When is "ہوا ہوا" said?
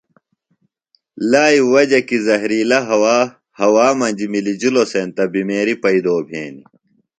2.89-3.87